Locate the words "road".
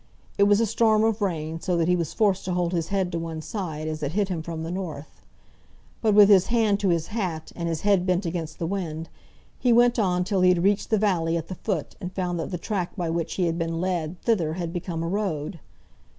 15.07-15.59